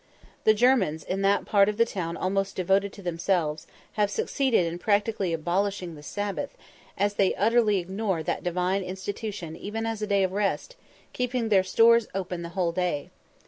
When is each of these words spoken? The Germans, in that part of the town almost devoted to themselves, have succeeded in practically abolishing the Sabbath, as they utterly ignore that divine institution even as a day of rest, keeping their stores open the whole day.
The 0.45 0.55
Germans, 0.55 1.03
in 1.03 1.21
that 1.21 1.45
part 1.45 1.69
of 1.69 1.77
the 1.77 1.85
town 1.85 2.17
almost 2.17 2.55
devoted 2.55 2.91
to 2.93 3.03
themselves, 3.03 3.67
have 3.91 4.09
succeeded 4.09 4.65
in 4.65 4.79
practically 4.79 5.31
abolishing 5.31 5.93
the 5.93 6.01
Sabbath, 6.01 6.57
as 6.97 7.13
they 7.13 7.35
utterly 7.35 7.77
ignore 7.77 8.23
that 8.23 8.41
divine 8.41 8.81
institution 8.81 9.55
even 9.55 9.85
as 9.85 10.01
a 10.01 10.07
day 10.07 10.23
of 10.23 10.31
rest, 10.31 10.75
keeping 11.13 11.49
their 11.49 11.61
stores 11.61 12.07
open 12.15 12.41
the 12.41 12.49
whole 12.57 12.71
day. 12.71 13.11